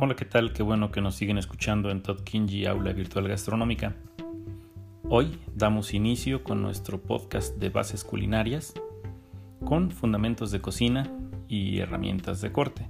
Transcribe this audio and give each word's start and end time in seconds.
Hola, 0.00 0.14
¿qué 0.14 0.24
tal? 0.24 0.52
Qué 0.52 0.62
bueno 0.62 0.92
que 0.92 1.00
nos 1.00 1.16
siguen 1.16 1.38
escuchando 1.38 1.90
en 1.90 2.04
Todd 2.04 2.20
Kinji 2.20 2.66
Aula 2.66 2.92
Virtual 2.92 3.26
Gastronómica. 3.26 3.96
Hoy 5.08 5.40
damos 5.56 5.92
inicio 5.92 6.44
con 6.44 6.62
nuestro 6.62 7.02
podcast 7.02 7.56
de 7.56 7.68
bases 7.70 8.04
culinarias 8.04 8.74
con 9.64 9.90
fundamentos 9.90 10.52
de 10.52 10.60
cocina 10.60 11.10
y 11.48 11.80
herramientas 11.80 12.40
de 12.40 12.52
corte. 12.52 12.86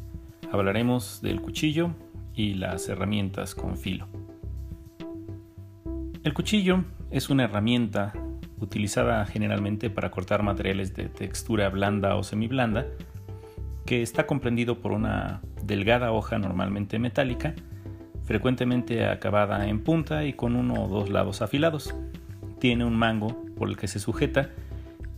Hablaremos 0.53 1.23
del 1.23 1.41
cuchillo 1.41 1.93
y 2.35 2.53
las 2.53 2.91
herramientas 2.91 3.55
con 3.55 3.79
filo. 3.79 4.07
El 6.23 6.35
cuchillo 6.35 6.85
es 7.11 7.31
una 7.31 7.45
herramienta 7.45 8.13
utilizada 8.61 9.25
generalmente 9.25 9.89
para 9.89 10.11
cortar 10.11 10.43
materiales 10.43 10.95
de 10.95 11.09
textura 11.09 11.71
blanda 11.71 12.17
o 12.17 12.23
semiblanda 12.23 12.87
que 13.87 14.03
está 14.03 14.27
comprendido 14.27 14.81
por 14.83 14.93
una 14.93 15.41
delgada 15.69 16.11
hoja 16.11 16.39
normalmente 16.39 16.99
metálica, 16.99 17.55
frecuentemente 18.25 19.07
acabada 19.07 19.69
en 19.69 19.85
punta 19.85 20.25
y 20.25 20.33
con 20.33 20.57
uno 20.57 20.83
o 20.83 20.89
dos 20.89 21.11
lados 21.11 21.43
afilados. 21.43 21.95
Tiene 22.59 22.85
un 22.85 22.97
mango 22.97 23.45
por 23.57 23.69
el 23.69 23.77
que 23.77 23.87
se 23.87 24.01
sujeta 24.01 24.51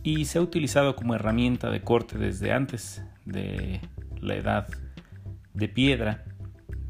y 0.03 0.25
se 0.25 0.37
ha 0.37 0.41
utilizado 0.41 0.95
como 0.95 1.15
herramienta 1.15 1.71
de 1.71 1.81
corte 1.81 2.19
desde 2.19 2.51
antes 2.51 3.03
de 3.25 3.81
la 4.19 4.35
edad 4.35 4.67
de 5.53 5.67
piedra, 5.67 6.25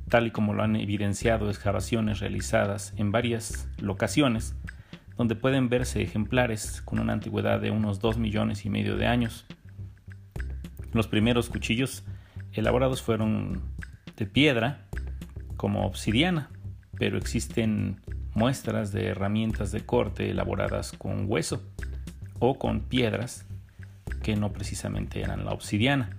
tal 0.10 0.28
y 0.28 0.32
como 0.32 0.54
lo 0.54 0.64
han 0.64 0.76
evidenciado 0.76 1.50
excavaciones 1.50 2.20
realizadas 2.20 2.94
en 2.98 3.12
varias 3.12 3.70
locaciones, 3.80 4.56
donde 5.18 5.36
pueden 5.36 5.70
verse 5.70 6.02
ejemplares 6.02 6.82
con 6.82 7.00
una 7.00 7.14
antigüedad 7.14 7.62
de 7.62 7.72
unos 7.72 8.00
2 8.00 8.18
millones 8.18 8.66
y 8.66 8.70
medio 8.70 8.98
de 8.98 9.06
años. 9.06 9.46
Los 10.94 11.08
primeros 11.08 11.50
cuchillos 11.50 12.04
elaborados 12.54 13.02
fueron 13.02 13.62
de 14.18 14.26
piedra 14.26 14.88
como 15.58 15.86
obsidiana, 15.86 16.50
pero 16.98 17.18
existen 17.18 18.02
muestras 18.34 18.92
de 18.92 19.08
herramientas 19.08 19.72
de 19.72 19.82
corte 19.86 20.30
elaboradas 20.30 20.94
con 20.94 21.26
hueso 21.28 21.62
o 22.40 22.58
con 22.58 22.82
piedras 22.82 23.46
que 24.24 24.36
no 24.36 24.52
precisamente 24.52 25.22
eran 25.22 25.46
la 25.46 25.52
obsidiana. 25.52 26.10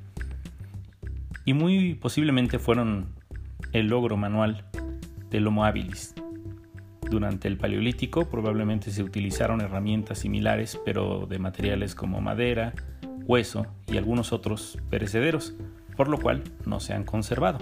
Y 1.45 1.55
muy 1.55 1.95
posiblemente 1.95 2.59
fueron 2.59 3.09
el 3.73 3.89
logro 3.89 4.17
manual 4.17 4.65
del 5.31 5.47
Homo 5.47 5.65
habilis. 5.65 6.15
Durante 7.11 7.49
el 7.49 7.57
Paleolítico 7.59 8.29
probablemente 8.29 8.91
se 8.91 9.03
utilizaron 9.03 9.61
herramientas 9.61 10.21
similares, 10.21 10.79
pero 10.85 11.27
de 11.27 11.39
materiales 11.39 11.95
como 11.95 12.21
madera, 12.21 12.73
hueso 13.27 13.67
y 13.87 13.99
algunos 13.99 14.33
otros 14.33 14.79
perecederos, 14.89 15.55
por 15.97 16.09
lo 16.09 16.19
cual 16.19 16.43
no 16.67 16.81
se 16.81 16.95
han 16.95 17.05
conservado. 17.05 17.59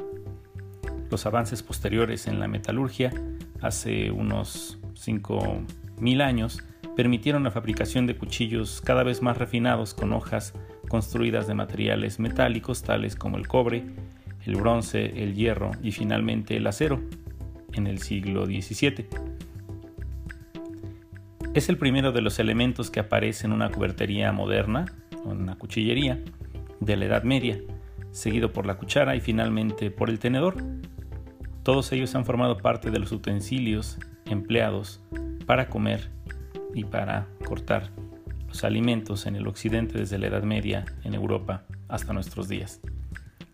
Los 1.11 1.27
avances 1.27 1.63
posteriores 1.63 2.27
en 2.27 2.39
la 2.39 2.49
metalurgia, 2.49 3.13
hace 3.61 4.11
unos 4.11 4.79
5.000 4.95 6.23
años, 6.23 6.63
permitieron 6.97 7.45
la 7.45 7.51
fabricación 7.51 8.07
de 8.07 8.17
cuchillos 8.17 8.81
cada 8.81 9.03
vez 9.03 9.23
más 9.23 9.39
refinados 9.39 9.95
con 9.95 10.13
hojas 10.13 10.55
construidas 10.89 11.47
de 11.47 11.55
materiales 11.55 12.19
metálicos 12.19 12.83
tales 12.83 13.17
como 13.17 13.37
el 13.37 13.49
cobre, 13.49 13.85
el 14.45 14.57
bronce, 14.57 15.23
el 15.23 15.35
hierro 15.35 15.73
y 15.83 15.93
finalmente 15.93 16.57
el 16.57 16.67
acero 16.67 17.01
en 17.73 17.87
el 17.87 17.99
siglo 18.01 18.47
XVII. 18.47 19.07
Es 21.55 21.69
el 21.69 21.79
primero 21.79 22.13
de 22.13 22.23
los 22.23 22.39
elementos 22.39 22.91
que 22.91 23.01
aparece 23.01 23.47
en 23.47 23.53
una 23.53 23.71
cubertería 23.71 24.33
moderna 24.33 24.87
una 25.25 25.57
cuchillería 25.57 26.19
de 26.81 26.97
la 26.97 27.05
Edad 27.07 27.25
Media, 27.25 27.59
seguido 28.13 28.53
por 28.53 28.67
la 28.67 28.77
cuchara 28.77 29.17
y 29.17 29.21
finalmente 29.21 29.91
por 29.91 30.11
el 30.11 30.19
tenedor. 30.19 30.57
Todos 31.63 31.93
ellos 31.93 32.15
han 32.15 32.25
formado 32.25 32.59
parte 32.59 32.91
de 32.91 32.99
los 32.99 33.13
utensilios 33.13 33.99
empleados 34.27 35.01
para 35.47 35.69
comer 35.69 36.11
y 36.75 36.85
para 36.85 37.27
cortar 37.45 37.91
los 38.49 38.65
alimentos 38.65 39.27
en 39.27 39.37
el 39.37 39.47
occidente 39.47 39.99
desde 39.99 40.19
la 40.19 40.29
Edad 40.29 40.43
Media 40.43 40.85
en 41.05 41.15
Europa 41.15 41.65
hasta 41.89 42.13
nuestros 42.13 42.49
días. 42.49 42.81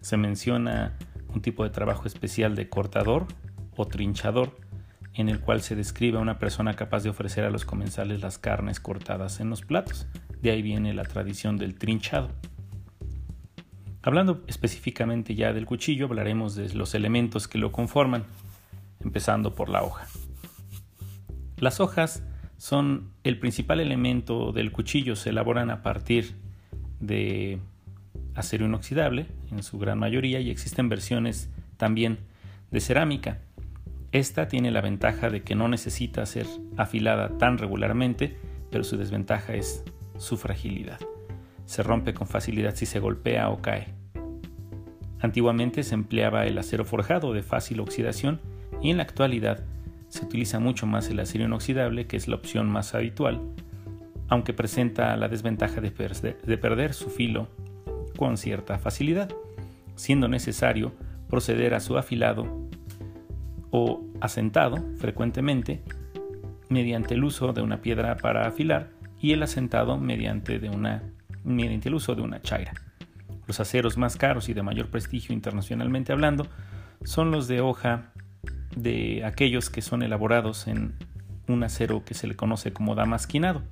Se 0.01 0.17
menciona 0.17 0.97
un 1.29 1.43
tipo 1.43 1.65
de 1.65 1.71
trabajo 1.71 2.07
especial 2.07 2.55
de 2.55 2.69
cortador 2.69 3.27
o 3.77 3.87
trinchador 3.87 4.57
en 5.15 5.29
el 5.29 5.41
cual 5.41 5.63
se 5.63 5.75
describe 5.75 6.19
a 6.19 6.21
una 6.21 6.39
persona 6.39 6.75
capaz 6.75 7.03
de 7.03 7.11
ofrecer 7.11 7.45
a 7.45 7.51
los 7.51 7.65
comensales 7.65 8.21
las 8.21 8.39
carnes 8.39 8.81
cortadas 8.81 9.41
en 9.41 9.51
los 9.51 9.63
platos. 9.63 10.07
De 10.43 10.51
ahí 10.51 10.63
viene 10.63 10.93
la 10.93 11.05
tradición 11.05 11.57
del 11.57 11.75
trinchado. 11.75 12.29
Hablando 14.07 14.45
específicamente 14.47 15.35
ya 15.35 15.53
del 15.53 15.67
cuchillo, 15.67 16.07
hablaremos 16.07 16.55
de 16.55 16.73
los 16.75 16.95
elementos 16.95 17.49
que 17.49 17.59
lo 17.59 17.73
conforman, 17.73 18.23
empezando 19.01 19.57
por 19.57 19.69
la 19.69 19.83
hoja. 19.83 20.07
Las 21.59 21.81
hojas 21.81 22.23
son 22.57 23.11
el 23.25 23.41
principal 23.41 23.81
elemento 23.81 24.53
del 24.53 24.71
cuchillo, 24.71 25.17
se 25.17 25.31
elaboran 25.31 25.71
a 25.71 25.83
partir 25.83 26.37
de 27.01 27.59
acero 28.37 28.67
inoxidable 28.67 29.27
en 29.51 29.65
su 29.65 29.77
gran 29.77 29.99
mayoría 29.99 30.39
y 30.39 30.51
existen 30.51 30.89
versiones 30.89 31.51
también 31.77 32.21
de 32.71 32.79
cerámica. 32.79 33.41
Esta 34.13 34.47
tiene 34.47 34.71
la 34.71 34.83
ventaja 34.83 35.31
de 35.31 35.43
que 35.43 35.57
no 35.57 35.67
necesita 35.67 36.25
ser 36.27 36.47
afilada 36.77 37.39
tan 37.39 37.59
regularmente, 37.59 38.37
pero 38.71 38.85
su 38.85 38.97
desventaja 38.99 39.55
es 39.55 39.83
su 40.17 40.37
fragilidad. 40.37 41.01
Se 41.65 41.83
rompe 41.83 42.15
con 42.15 42.29
facilidad 42.29 42.77
si 42.77 42.87
se 42.87 43.01
golpea 43.01 43.49
o 43.49 43.61
cae. 43.61 43.96
Antiguamente 45.27 45.83
se 45.83 45.97
empleaba 45.97 46.47
el 46.47 46.57
acero 46.57 46.85
forjado 46.85 47.33
de 47.33 47.43
fácil 47.43 47.81
oxidación 47.81 48.41
y 48.81 48.91
en 48.91 48.99
la 48.99 49.03
actualidad 49.03 49.65
se 50.07 50.25
utiliza 50.25 50.61
mucho 50.61 50.87
más 50.87 51.11
el 51.11 51.19
acero 51.19 51.47
inoxidable, 51.47 52.07
que 52.07 52.17
es 52.17 52.29
la 52.29 52.37
opción 52.37 52.71
más 52.71 52.95
habitual, 52.95 53.41
aunque 54.29 54.53
presenta 54.53 55.17
la 55.17 55.27
desventaja 55.27 55.81
de, 55.81 55.91
de 55.91 56.59
perder 56.59 56.95
su 56.95 57.11
filo 57.11 57.49
con 58.17 58.37
cierta 58.37 58.79
facilidad, 58.79 59.29
siendo 59.97 60.29
necesario 60.29 60.93
proceder 61.29 61.75
a 61.75 61.81
su 61.81 61.99
afilado 61.99 62.69
o 63.73 64.07
asentado 64.21 64.77
frecuentemente 64.99 65.83
mediante 66.69 67.15
el 67.15 67.25
uso 67.25 67.53
de 67.53 67.63
una 67.63 67.81
piedra 67.81 68.17
para 68.17 68.47
afilar 68.47 68.91
y 69.21 69.33
el 69.33 69.43
asentado 69.43 69.99
mediante, 69.99 70.61
mediante 71.43 71.89
el 71.89 71.97
uso 71.97 72.15
de 72.15 72.23
una 72.23 72.41
chaira. 72.41 72.86
Los 73.47 73.61
aceros 73.61 73.97
más 73.97 74.17
caros 74.17 74.49
y 74.49 74.55
de 74.55 74.63
mayor 74.63 74.89
prestigio 74.89 75.35
internacionalmente 75.35 76.13
hablando 76.13 76.47
son 77.05 77.31
los 77.31 77.49
de 77.49 77.61
hoja 77.61 78.13
de 78.75 79.25
aquellos 79.25 79.71
que 79.71 79.83
son 79.83 80.03
elaborados 80.03 80.67
en 80.67 80.95
un 81.49 81.63
acero 81.63 82.05
que 82.05 82.15
se 82.15 82.27
le 82.27 82.37
conoce 82.37 82.73
como 82.73 82.95
damasquinado. 82.95 83.63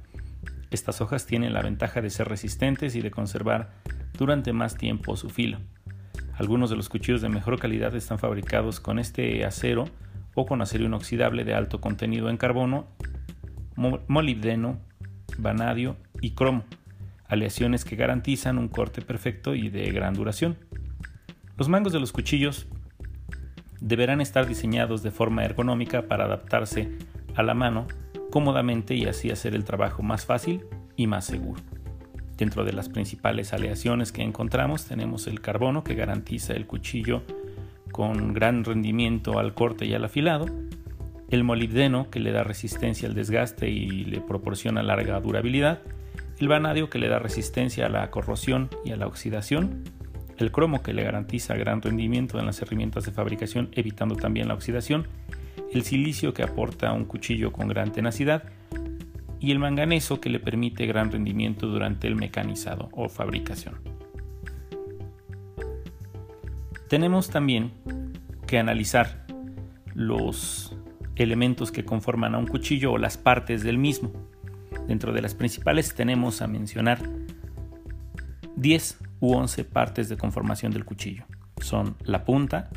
Estas 0.70 1.00
hojas 1.00 1.26
tienen 1.26 1.52
la 1.52 1.62
ventaja 1.62 2.00
de 2.00 2.10
ser 2.10 2.28
resistentes 2.28 2.96
y 2.96 3.00
de 3.00 3.10
conservar 3.10 3.72
durante 4.16 4.52
más 4.52 4.76
tiempo 4.76 5.16
su 5.16 5.28
filo. 5.28 5.58
Algunos 6.36 6.70
de 6.70 6.76
los 6.76 6.88
cuchillos 6.88 7.22
de 7.22 7.28
mejor 7.28 7.58
calidad 7.58 7.94
están 7.94 8.18
fabricados 8.18 8.80
con 8.80 8.98
este 8.98 9.44
acero 9.44 9.84
o 10.34 10.46
con 10.46 10.62
acero 10.62 10.84
inoxidable 10.84 11.44
de 11.44 11.54
alto 11.54 11.80
contenido 11.80 12.28
en 12.28 12.36
carbono, 12.36 12.88
molibdeno, 13.76 14.80
vanadio 15.38 15.96
y 16.20 16.32
cromo, 16.32 16.64
aleaciones 17.28 17.84
que 17.84 17.96
garantizan 17.96 18.58
un 18.58 18.68
corte 18.68 19.02
perfecto 19.02 19.54
y 19.54 19.68
de 19.68 19.90
gran 19.90 20.14
duración. 20.14 20.56
Los 21.56 21.68
mangos 21.68 21.92
de 21.92 22.00
los 22.00 22.12
cuchillos 22.12 22.66
deberán 23.80 24.20
estar 24.20 24.46
diseñados 24.46 25.02
de 25.02 25.10
forma 25.10 25.44
ergonómica 25.44 26.08
para 26.08 26.24
adaptarse 26.24 26.90
a 27.34 27.42
la 27.42 27.54
mano 27.54 27.86
cómodamente 28.30 28.94
y 28.94 29.04
así 29.06 29.30
hacer 29.30 29.54
el 29.54 29.64
trabajo 29.64 30.02
más 30.02 30.26
fácil 30.26 30.64
y 30.96 31.06
más 31.06 31.24
seguro. 31.24 31.62
Dentro 32.36 32.64
de 32.64 32.72
las 32.72 32.88
principales 32.88 33.52
aleaciones 33.52 34.10
que 34.10 34.22
encontramos 34.22 34.86
tenemos 34.86 35.26
el 35.28 35.40
carbono 35.40 35.84
que 35.84 35.94
garantiza 35.94 36.54
el 36.54 36.66
cuchillo 36.66 37.22
con 37.92 38.32
gran 38.32 38.64
rendimiento 38.64 39.38
al 39.38 39.54
corte 39.54 39.86
y 39.86 39.94
al 39.94 40.04
afilado, 40.04 40.46
el 41.30 41.44
molibdeno 41.44 42.10
que 42.10 42.18
le 42.18 42.32
da 42.32 42.42
resistencia 42.42 43.08
al 43.08 43.14
desgaste 43.14 43.70
y 43.70 44.04
le 44.04 44.20
proporciona 44.20 44.82
larga 44.82 45.20
durabilidad, 45.20 45.80
el 46.44 46.48
vanadio 46.48 46.90
que 46.90 46.98
le 46.98 47.08
da 47.08 47.18
resistencia 47.18 47.86
a 47.86 47.88
la 47.88 48.10
corrosión 48.10 48.68
y 48.84 48.92
a 48.92 48.96
la 48.96 49.06
oxidación, 49.06 49.82
el 50.36 50.52
cromo 50.52 50.82
que 50.82 50.92
le 50.92 51.02
garantiza 51.02 51.56
gran 51.56 51.80
rendimiento 51.80 52.38
en 52.38 52.44
las 52.44 52.60
herramientas 52.60 53.06
de 53.06 53.12
fabricación 53.12 53.70
evitando 53.72 54.14
también 54.14 54.48
la 54.48 54.54
oxidación, 54.54 55.08
el 55.72 55.84
silicio 55.84 56.34
que 56.34 56.42
aporta 56.42 56.92
un 56.92 57.06
cuchillo 57.06 57.50
con 57.50 57.66
gran 57.68 57.92
tenacidad 57.92 58.44
y 59.40 59.52
el 59.52 59.58
manganeso 59.58 60.20
que 60.20 60.28
le 60.28 60.38
permite 60.38 60.84
gran 60.84 61.10
rendimiento 61.10 61.66
durante 61.66 62.08
el 62.08 62.14
mecanizado 62.14 62.90
o 62.92 63.08
fabricación. 63.08 63.76
Tenemos 66.90 67.30
también 67.30 67.72
que 68.46 68.58
analizar 68.58 69.24
los 69.94 70.76
elementos 71.16 71.72
que 71.72 71.86
conforman 71.86 72.34
a 72.34 72.38
un 72.38 72.46
cuchillo 72.46 72.92
o 72.92 72.98
las 72.98 73.16
partes 73.16 73.62
del 73.62 73.78
mismo. 73.78 74.33
Dentro 74.86 75.12
de 75.12 75.22
las 75.22 75.34
principales 75.34 75.94
tenemos 75.94 76.42
a 76.42 76.46
mencionar 76.46 77.00
10 78.56 78.98
u 79.20 79.34
11 79.34 79.64
partes 79.64 80.08
de 80.08 80.16
conformación 80.16 80.72
del 80.72 80.84
cuchillo. 80.84 81.24
Son 81.60 81.96
la 82.02 82.24
punta, 82.24 82.70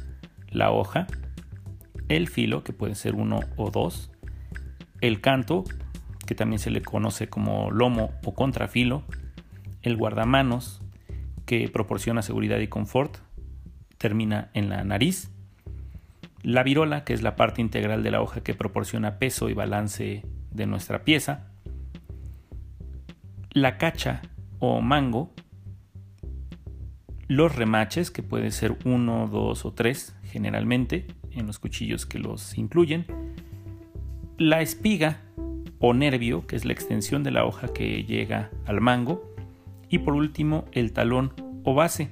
la 0.50 0.72
hoja, 0.72 1.08
el 2.08 2.28
filo, 2.28 2.64
que 2.64 2.74
puede 2.74 2.96
ser 2.96 3.16
uno 3.16 3.42
o 3.58 3.70
dos, 3.70 4.12
el 5.02 5.22
canto, 5.22 5.64
que 6.26 6.36
también 6.36 6.60
se 6.60 6.72
le 6.72 6.82
conoce 6.82 7.28
como 7.30 7.72
lomo 7.72 8.12
o 8.24 8.34
contrafilo, 8.34 9.04
el 9.82 9.98
guardamanos, 9.98 10.82
que 11.46 11.70
proporciona 11.70 12.22
seguridad 12.22 12.60
y 12.60 12.68
confort, 12.68 13.18
termina 13.98 14.50
en 14.54 14.70
la 14.70 14.84
nariz, 14.84 15.32
la 16.44 16.64
virola, 16.64 17.04
que 17.04 17.14
es 17.14 17.22
la 17.22 17.36
parte 17.36 17.62
integral 17.62 18.04
de 18.04 18.12
la 18.12 18.22
hoja 18.22 18.42
que 18.42 18.54
proporciona 18.54 19.18
peso 19.18 19.50
y 19.50 19.54
balance 19.54 20.26
de 20.52 20.66
nuestra 20.66 21.04
pieza, 21.04 21.48
la 23.62 23.78
cacha 23.78 24.22
o 24.60 24.82
mango, 24.82 25.34
los 27.28 27.56
remaches, 27.56 28.12
que 28.12 28.24
puede 28.24 28.52
ser 28.52 28.78
uno, 28.86 29.28
dos 29.28 29.66
o 29.66 29.74
tres 29.74 30.16
generalmente 30.24 31.08
en 31.32 31.48
los 31.48 31.60
cuchillos 31.60 32.06
que 32.06 32.20
los 32.20 32.58
incluyen, 32.58 33.06
la 34.38 34.62
espiga 34.62 35.22
o 35.80 35.94
nervio, 35.94 36.46
que 36.46 36.56
es 36.56 36.66
la 36.66 36.74
extensión 36.74 37.24
de 37.24 37.32
la 37.32 37.46
hoja 37.46 37.68
que 37.74 38.04
llega 38.04 38.52
al 38.66 38.80
mango, 38.82 39.34
y 39.90 40.00
por 40.00 40.14
último 40.14 40.66
el 40.72 40.94
talón 40.94 41.34
o 41.64 41.74
base, 41.74 42.12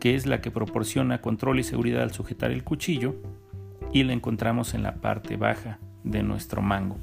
que 0.00 0.14
es 0.14 0.26
la 0.26 0.40
que 0.40 0.50
proporciona 0.50 1.20
control 1.20 1.60
y 1.60 1.64
seguridad 1.64 2.02
al 2.02 2.12
sujetar 2.12 2.50
el 2.50 2.64
cuchillo 2.64 3.16
y 3.92 4.02
la 4.02 4.12
encontramos 4.12 4.74
en 4.74 4.82
la 4.82 4.96
parte 4.96 5.36
baja 5.36 5.78
de 6.04 6.22
nuestro 6.22 6.62
mango, 6.62 6.96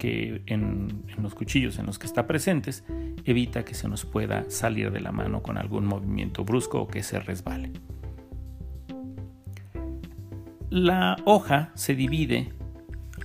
que 0.00 0.42
en, 0.46 1.04
los 1.22 1.34
cuchillos 1.34 1.78
en 1.78 1.84
los 1.84 1.98
que 1.98 2.06
está 2.06 2.26
presentes 2.26 2.84
evita 3.24 3.64
que 3.66 3.74
se 3.74 3.86
nos 3.86 4.06
pueda 4.06 4.50
salir 4.50 4.90
de 4.90 5.00
la 5.00 5.12
mano 5.12 5.42
con 5.42 5.58
algún 5.58 5.84
movimiento 5.84 6.42
brusco 6.42 6.80
o 6.80 6.88
que 6.88 7.02
se 7.02 7.20
resbale. 7.20 7.70
La 10.70 11.16
hoja 11.26 11.70
se 11.74 11.94
divide 11.94 12.52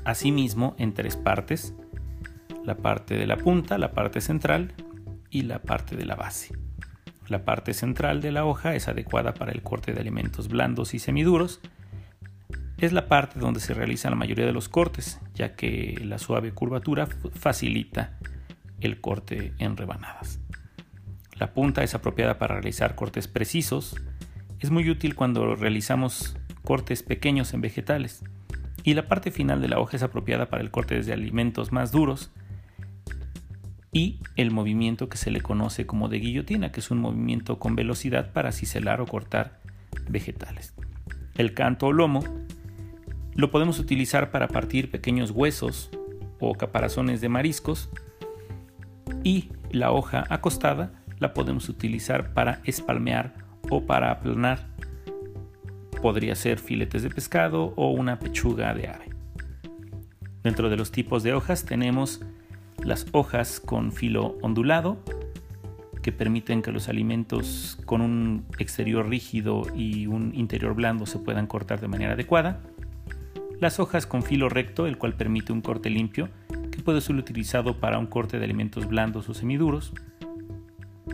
asimismo 0.04 0.75
en 0.77 0.94
tres 0.94 1.16
partes, 1.16 1.74
la 2.66 2.75
parte 2.75 3.16
de 3.16 3.25
la 3.25 3.38
punta, 3.38 3.77
la 3.77 3.94
parte 3.94 4.19
central 4.19 4.74
y 5.30 5.44
la 5.44 5.62
parte 5.62 5.95
de 5.95 6.06
la 6.06 6.16
base. 6.16 6.56
La 7.30 7.45
parte 7.45 7.74
central 7.74 8.19
de 8.19 8.33
la 8.33 8.45
hoja 8.45 8.75
es 8.75 8.89
adecuada 8.89 9.33
para 9.33 9.54
el 9.54 9.62
corte 9.62 9.94
de 9.94 10.01
alimentos 10.01 10.50
blandos 10.50 10.94
y 10.94 11.00
semiduros. 11.00 11.62
Es 12.77 12.92
la 12.92 13.07
parte 13.07 13.39
donde 13.39 13.60
se 13.60 13.74
realizan 13.74 14.12
la 14.12 14.18
mayoría 14.18 14.45
de 14.45 14.51
los 14.51 14.69
cortes, 14.69 15.19
ya 15.33 15.56
que 15.56 16.00
la 16.04 16.18
suave 16.18 16.51
curvatura 16.51 17.07
facilita 17.07 18.18
el 18.81 19.00
corte 19.00 19.54
en 19.60 19.77
rebanadas. 19.77 20.39
La 21.38 21.54
punta 21.54 21.83
es 21.83 21.95
apropiada 21.95 22.38
para 22.38 22.56
realizar 22.56 22.95
cortes 22.95 23.27
precisos. 23.27 23.95
Es 24.60 24.72
muy 24.72 24.89
útil 24.89 25.16
cuando 25.16 25.56
realizamos 25.56 26.38
cortes 26.63 27.04
pequeños 27.04 27.54
en 27.54 27.62
vegetales. 27.62 28.24
Y 28.83 28.94
la 28.94 29.07
parte 29.07 29.31
final 29.31 29.62
de 29.62 29.69
la 29.69 29.80
hoja 29.80 29.98
es 29.98 30.04
apropiada 30.04 30.50
para 30.50 30.62
el 30.62 30.72
corte 30.72 31.01
de 31.01 31.13
alimentos 31.13 31.72
más 31.72 31.92
duros, 31.92 32.31
y 33.95 34.19
el 34.36 34.51
movimiento 34.51 35.07
que 35.07 35.16
se 35.16 35.31
le 35.31 35.39
conoce 35.39 35.86
como 35.86 36.10
de 36.10 36.19
guillotina, 36.19 36.74
que 36.74 36.81
es 36.81 36.92
un 36.92 37.00
movimiento 37.00 37.60
con 37.60 37.77
velocidad 37.77 38.33
para 38.33 38.51
ciselar 38.51 39.00
o 39.00 39.06
cortar 39.06 39.62
vegetales. 40.10 40.74
El 41.36 41.54
canto 41.54 41.88
o 41.88 41.94
lomo 41.94 42.22
lo 43.35 43.51
podemos 43.51 43.79
utilizar 43.79 44.31
para 44.31 44.47
partir 44.47 44.89
pequeños 44.89 45.31
huesos 45.31 45.89
o 46.39 46.53
caparazones 46.55 47.21
de 47.21 47.29
mariscos 47.29 47.89
y 49.23 49.49
la 49.71 49.91
hoja 49.91 50.23
acostada 50.29 51.03
la 51.19 51.33
podemos 51.33 51.69
utilizar 51.69 52.33
para 52.33 52.61
espalmear 52.63 53.33
o 53.69 53.85
para 53.85 54.11
aplanar. 54.11 54.67
Podría 56.01 56.35
ser 56.35 56.59
filetes 56.59 57.03
de 57.03 57.09
pescado 57.09 57.73
o 57.75 57.91
una 57.91 58.19
pechuga 58.19 58.73
de 58.73 58.87
ave. 58.87 59.09
Dentro 60.43 60.69
de 60.69 60.77
los 60.77 60.91
tipos 60.91 61.23
de 61.23 61.33
hojas 61.33 61.65
tenemos 61.65 62.21
las 62.83 63.07
hojas 63.11 63.59
con 63.59 63.91
filo 63.91 64.38
ondulado, 64.41 65.03
que 66.03 66.11
permiten 66.11 66.61
que 66.61 66.71
los 66.71 66.88
alimentos 66.88 67.79
con 67.85 68.01
un 68.01 68.45
exterior 68.59 69.09
rígido 69.09 69.63
y 69.73 70.05
un 70.05 70.35
interior 70.35 70.75
blando 70.75 71.07
se 71.07 71.17
puedan 71.17 71.47
cortar 71.47 71.81
de 71.81 71.88
manera 71.88 72.13
adecuada. 72.13 72.61
Las 73.59 73.79
hojas 73.79 74.05
con 74.05 74.21
filo 74.21 74.49
recto, 74.49 74.85
el 74.85 74.97
cual 74.97 75.13
permite 75.13 75.53
un 75.53 75.61
corte 75.61 75.89
limpio, 75.89 76.29
que 76.71 76.81
puede 76.81 77.01
ser 77.01 77.15
utilizado 77.15 77.79
para 77.79 77.97
un 77.97 78.07
corte 78.07 78.37
de 78.37 78.45
alimentos 78.45 78.87
blandos 78.87 79.29
o 79.29 79.33
semiduros. 79.33 79.93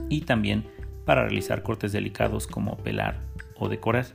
Y 0.10 0.22
también 0.22 0.66
para 1.06 1.24
realizar 1.24 1.64
cortes 1.64 1.92
delicados 1.92 2.48
como 2.48 2.78
pelar 2.78 3.20
o 3.58 3.70
decorar. 3.70 4.06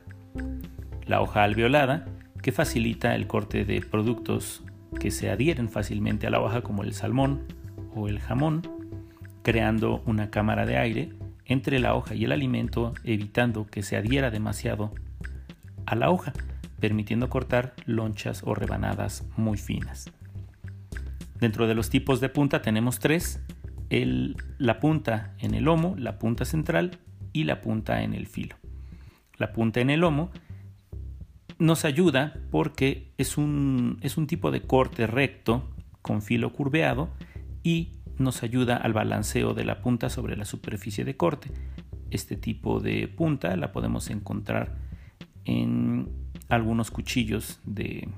La 1.07 1.21
hoja 1.21 1.45
alveolada, 1.45 2.07
que 2.43 2.53
facilita 2.53 3.15
el 3.15 3.27
corte 3.27 3.65
de 3.65 3.81
productos 3.81 4.65
que 4.99 5.11
se 5.11 5.31
adhieren 5.31 5.69
fácilmente 5.69 6.27
a 6.27 6.31
la 6.31 6.41
hoja 6.41 6.63
como 6.63 6.83
el 6.83 6.95
salmón 6.95 7.43
o 7.95 8.09
el 8.09 8.19
jamón, 8.19 8.63
creando 9.43 10.03
una 10.07 10.31
cámara 10.31 10.67
de 10.67 10.77
aire 10.79 11.13
entre 11.45 11.79
la 11.79 11.95
hoja 11.95 12.15
y 12.15 12.25
el 12.25 12.33
alimento, 12.33 12.93
evitando 13.05 13.67
que 13.67 13.83
se 13.83 13.97
adhiera 13.97 14.31
demasiado 14.31 14.93
a 15.87 15.95
la 15.95 16.11
hoja, 16.11 16.33
permitiendo 16.81 17.29
cortar 17.29 17.75
lonchas 17.87 18.43
o 18.45 18.55
rebanadas 18.55 19.27
muy 19.37 19.59
finas. 19.59 20.11
Dentro 21.39 21.67
de 21.67 21.75
los 21.75 21.91
tipos 21.91 22.21
de 22.21 22.29
punta 22.29 22.63
tenemos 22.63 22.99
tres, 22.99 23.43
la 23.91 24.81
punta 24.81 25.35
en 25.39 25.55
el 25.55 25.65
lomo, 25.65 25.95
la 25.99 26.19
punta 26.19 26.45
central 26.45 26.99
y 27.33 27.45
la 27.45 27.61
punta 27.61 28.03
en 28.03 28.15
el 28.15 28.27
filo. 28.27 28.57
La 29.37 29.53
punta 29.53 29.81
en 29.81 29.91
el 29.91 30.01
lomo 30.01 30.31
nos 31.59 31.85
ayuda 31.85 32.35
porque 32.51 33.13
es 33.19 33.39
un, 33.39 33.99
es 34.03 34.17
un 34.17 34.27
tipo 34.27 34.51
de 34.51 34.63
corte 34.63 35.07
recto 35.07 35.71
con 36.03 36.23
filo 36.23 36.53
curveado 36.53 37.11
y 37.63 37.93
nos 38.19 38.43
ayuda 38.43 38.77
al 38.77 38.93
balanceo 38.93 39.55
de 39.55 39.65
la 39.65 39.81
punta 39.83 40.09
sobre 40.09 40.37
la 40.37 40.45
superficie 40.45 41.05
de 41.05 41.17
corte. 41.17 41.51
Este 42.11 42.37
tipo 42.37 42.81
de 42.81 43.09
punta 43.09 43.57
la 43.57 43.73
podemos 43.73 44.11
encontrar 44.11 44.77
en 45.45 46.09
algunos 46.49 46.91
cuchillos 46.91 47.61
de 47.65 48.09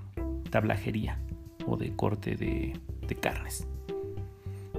tablajería 0.51 1.19
o 1.67 1.77
de 1.77 1.95
corte 1.95 2.37
de, 2.37 2.79
carnes. 3.21 3.67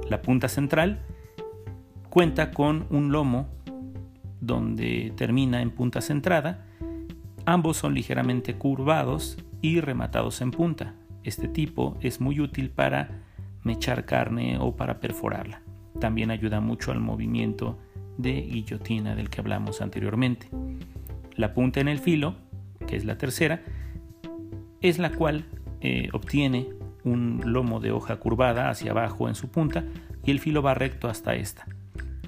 La 0.09 0.21
punta 0.21 0.47
central 0.47 0.99
cuenta 2.09 2.51
con 2.51 2.85
un 2.91 3.11
lomo 3.11 3.47
donde 4.39 5.11
termina 5.15 5.61
en 5.61 5.71
punta 5.71 5.99
centrada 5.99 6.67
Ambos 7.49 7.77
son 7.77 7.95
ligeramente 7.95 8.53
curvados 8.53 9.37
y 9.59 9.81
rematados 9.81 10.41
en 10.41 10.51
punta. 10.51 10.93
Este 11.23 11.47
tipo 11.47 11.97
es 11.99 12.21
muy 12.21 12.39
útil 12.39 12.69
para 12.69 13.23
mechar 13.63 14.05
carne 14.05 14.59
o 14.59 14.75
para 14.75 14.99
perforarla. 14.99 15.63
También 15.99 16.29
ayuda 16.29 16.59
mucho 16.59 16.91
al 16.91 16.99
movimiento 16.99 17.79
de 18.19 18.41
guillotina 18.41 19.15
del 19.15 19.31
que 19.31 19.41
hablamos 19.41 19.81
anteriormente. 19.81 20.47
La 21.37 21.55
punta 21.55 21.79
en 21.79 21.87
el 21.87 21.97
filo, 21.97 22.35
que 22.89 22.95
es 22.95 23.05
la 23.05 23.19
tercera, 23.19 23.61
es 24.81 24.97
la 24.97 25.11
cual 25.11 25.45
eh, 25.81 26.09
obtiene 26.11 26.67
un 27.03 27.41
lomo 27.45 27.79
de 27.79 27.91
hoja 27.91 28.15
curvada 28.15 28.69
hacia 28.69 28.91
abajo 28.91 29.29
en 29.29 29.35
su 29.35 29.51
punta 29.51 29.85
y 30.23 30.31
el 30.31 30.39
filo 30.39 30.63
va 30.63 30.73
recto 30.73 31.07
hasta 31.07 31.35
esta. 31.35 31.67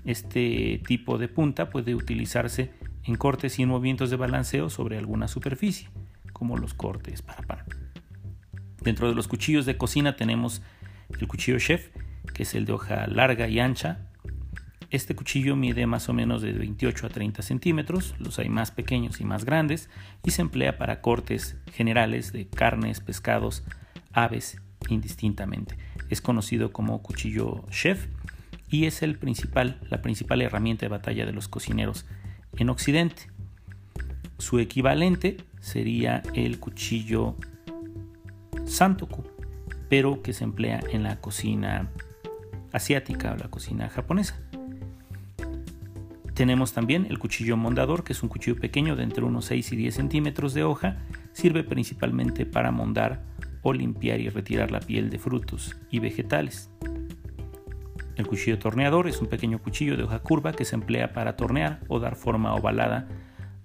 Este 0.06 0.80
tipo 0.86 1.18
de 1.18 1.28
punta 1.28 1.72
puede 1.72 1.96
utilizarse 1.96 2.72
en 3.04 3.16
cortes 3.16 3.58
y 3.58 3.64
en 3.64 3.70
movimientos 3.70 4.12
de 4.12 4.18
balanceo 4.18 4.70
sobre 4.70 5.00
alguna 5.00 5.28
superficie, 5.28 5.90
como 6.32 6.58
los 6.58 6.76
cortes 6.76 7.24
para 7.24 7.42
pan. 7.42 7.66
Dentro 8.82 9.10
de 9.10 9.16
los 9.16 9.28
cuchillos 9.28 9.66
de 9.66 9.78
cocina 9.78 10.16
tenemos 10.16 10.62
el 11.20 11.28
cuchillo 11.28 11.58
chef, 11.58 11.90
que 12.36 12.44
es 12.44 12.54
el 12.54 12.66
de 12.66 12.74
hoja 12.74 13.08
larga 13.08 13.48
y 13.48 13.60
ancha. 13.60 14.11
Este 14.92 15.16
cuchillo 15.16 15.56
mide 15.56 15.88
más 15.88 16.10
o 16.10 16.14
menos 16.14 16.42
de 16.42 16.52
28 16.52 17.08
a 17.08 17.10
30 17.10 17.42
centímetros, 17.44 18.14
los 18.20 18.40
hay 18.40 18.50
más 18.50 18.72
pequeños 18.72 19.22
y 19.22 19.24
más 19.24 19.46
grandes, 19.46 19.90
y 20.22 20.32
se 20.32 20.42
emplea 20.42 20.78
para 20.78 21.00
cortes 21.00 21.56
generales 21.72 22.34
de 22.34 22.48
carnes, 22.48 23.00
pescados, 23.00 23.64
aves 24.12 24.62
indistintamente. 24.90 25.78
Es 26.10 26.20
conocido 26.20 26.74
como 26.74 27.02
cuchillo 27.02 27.64
chef 27.70 28.08
y 28.70 28.86
es 28.86 29.02
el 29.02 29.18
principal, 29.18 29.80
la 29.90 30.02
principal 30.02 30.42
herramienta 30.42 30.86
de 30.86 30.90
batalla 30.90 31.26
de 31.26 31.32
los 31.32 31.48
cocineros 31.48 32.06
en 32.58 32.70
Occidente. 32.70 33.30
Su 34.40 34.60
equivalente 34.60 35.38
sería 35.62 36.22
el 36.34 36.60
cuchillo 36.60 37.38
santoku, 38.66 39.24
pero 39.88 40.22
que 40.22 40.34
se 40.34 40.44
emplea 40.44 40.82
en 40.92 41.04
la 41.04 41.22
cocina 41.22 41.90
asiática 42.74 43.32
o 43.32 43.38
la 43.38 43.50
cocina 43.50 43.88
japonesa. 43.88 44.51
Tenemos 46.42 46.74
también 46.74 47.06
el 47.08 47.20
cuchillo 47.20 47.56
mondador, 47.56 48.04
que 48.04 48.14
es 48.14 48.24
un 48.24 48.30
cuchillo 48.30 48.60
pequeño 48.60 48.96
de 48.96 49.04
entre 49.04 49.24
unos 49.24 49.46
6 49.46 49.74
y 49.74 49.76
10 49.76 49.94
centímetros 49.94 50.56
de 50.56 50.64
hoja. 50.64 50.98
Sirve 51.34 51.64
principalmente 51.64 52.48
para 52.48 52.72
mondar 52.72 53.22
o 53.62 53.74
limpiar 53.74 54.20
y 54.20 54.28
retirar 54.28 54.72
la 54.72 54.80
piel 54.80 55.12
de 55.12 55.20
frutos 55.20 55.78
y 55.92 56.00
vegetales. 56.00 56.72
El 58.16 58.26
cuchillo 58.26 58.58
torneador 58.58 59.08
es 59.08 59.22
un 59.22 59.28
pequeño 59.28 59.60
cuchillo 59.60 59.96
de 59.96 60.02
hoja 60.02 60.18
curva 60.18 60.52
que 60.52 60.66
se 60.66 60.74
emplea 60.74 61.14
para 61.14 61.36
tornear 61.36 61.82
o 61.90 62.00
dar 62.00 62.16
forma 62.16 62.56
ovalada 62.56 63.08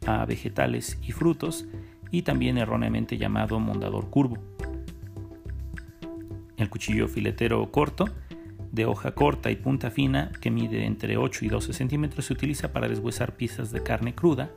a 0.06 0.26
vegetales 0.26 0.98
y 1.02 1.12
frutos 1.12 1.66
y 2.10 2.22
también 2.24 2.58
erróneamente 2.58 3.16
llamado 3.16 3.58
mondador 3.58 4.10
curvo. 4.10 4.36
El 6.58 6.68
cuchillo 6.68 7.08
filetero 7.08 7.72
corto, 7.72 8.10
de 8.76 8.84
hoja 8.84 9.12
corta 9.12 9.50
y 9.50 9.56
punta 9.56 9.90
fina, 9.90 10.30
que 10.38 10.50
mide 10.50 10.84
entre 10.84 11.16
8 11.16 11.46
y 11.46 11.48
12 11.48 11.72
centímetros, 11.72 12.26
se 12.26 12.34
utiliza 12.34 12.74
para 12.74 12.88
deshuesar 12.88 13.34
piezas 13.34 13.72
de 13.72 13.82
carne 13.82 14.14
cruda, 14.14 14.50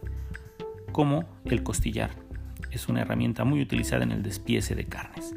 como 0.91 1.23
el 1.45 1.63
costillar. 1.63 2.11
Es 2.69 2.89
una 2.89 3.01
herramienta 3.01 3.45
muy 3.45 3.61
utilizada 3.61 4.03
en 4.03 4.11
el 4.11 4.21
despiece 4.21 4.75
de 4.75 4.85
carnes. 4.85 5.33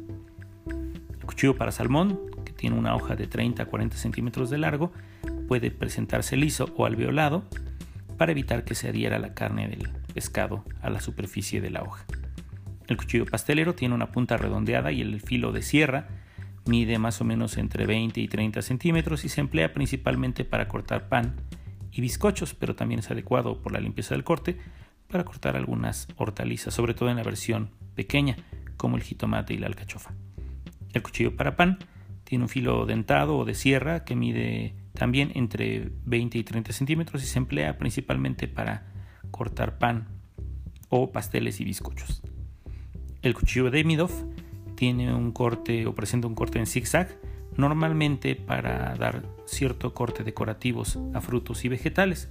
El 0.67 1.25
cuchillo 1.25 1.55
para 1.55 1.71
salmón, 1.71 2.19
que 2.43 2.51
tiene 2.51 2.77
una 2.77 2.93
hoja 2.93 3.15
de 3.15 3.25
30 3.25 3.63
a 3.63 3.65
40 3.67 3.95
centímetros 3.95 4.49
de 4.49 4.57
largo, 4.57 4.91
puede 5.47 5.71
presentarse 5.71 6.35
liso 6.35 6.73
o 6.75 6.85
alveolado 6.85 7.45
para 8.17 8.33
evitar 8.33 8.65
que 8.65 8.75
se 8.75 8.89
adhiera 8.89 9.17
la 9.17 9.33
carne 9.33 9.69
del 9.69 9.87
pescado 10.13 10.65
a 10.81 10.89
la 10.89 10.99
superficie 10.99 11.61
de 11.61 11.69
la 11.69 11.83
hoja. 11.83 12.05
El 12.87 12.97
cuchillo 12.97 13.25
pastelero 13.25 13.75
tiene 13.75 13.95
una 13.95 14.11
punta 14.11 14.35
redondeada 14.35 14.91
y 14.91 14.99
el 14.99 15.21
filo 15.21 15.53
de 15.53 15.61
sierra 15.61 16.09
mide 16.65 16.97
más 16.97 17.21
o 17.21 17.23
menos 17.23 17.57
entre 17.57 17.85
20 17.85 18.21
y 18.21 18.27
30 18.27 18.61
centímetros 18.61 19.25
y 19.25 19.29
se 19.29 19.41
emplea 19.41 19.73
principalmente 19.73 20.45
para 20.45 20.67
cortar 20.67 21.09
pan 21.09 21.35
y 21.91 22.01
bizcochos, 22.01 22.53
pero 22.53 22.75
también 22.75 22.99
es 22.99 23.11
adecuado 23.11 23.61
por 23.61 23.71
la 23.71 23.79
limpieza 23.79 24.15
del 24.15 24.23
corte 24.23 24.57
para 25.09 25.25
cortar 25.25 25.55
algunas 25.55 26.07
hortalizas, 26.17 26.73
sobre 26.73 26.93
todo 26.93 27.09
en 27.09 27.17
la 27.17 27.23
versión 27.23 27.69
pequeña, 27.95 28.37
como 28.77 28.97
el 28.97 29.03
jitomate 29.03 29.53
y 29.53 29.57
la 29.57 29.67
alcachofa. 29.67 30.13
El 30.93 31.01
cuchillo 31.01 31.35
para 31.35 31.55
pan 31.55 31.79
tiene 32.23 32.45
un 32.45 32.49
filo 32.49 32.85
dentado 32.85 33.37
o 33.37 33.45
de 33.45 33.53
sierra 33.53 34.05
que 34.05 34.15
mide 34.15 34.73
también 34.93 35.31
entre 35.35 35.91
20 36.05 36.37
y 36.37 36.43
30 36.43 36.73
centímetros 36.73 37.23
y 37.23 37.25
se 37.25 37.39
emplea 37.39 37.77
principalmente 37.77 38.47
para 38.47 38.87
cortar 39.31 39.77
pan 39.77 40.07
o 40.89 41.11
pasteles 41.11 41.59
y 41.59 41.65
bizcochos. 41.65 42.21
El 43.21 43.33
cuchillo 43.33 43.65
de 43.65 43.77
Demidov 43.77 44.11
tiene 44.75 45.13
un 45.13 45.31
corte 45.31 45.85
o 45.85 45.93
presenta 45.93 46.27
un 46.27 46.35
corte 46.35 46.59
en 46.59 46.65
zigzag, 46.65 47.17
normalmente 47.57 48.35
para 48.35 48.95
dar 48.95 49.23
cierto 49.45 49.93
corte 49.93 50.23
decorativos 50.23 50.99
a 51.13 51.21
frutos 51.21 51.65
y 51.65 51.69
vegetales. 51.69 52.29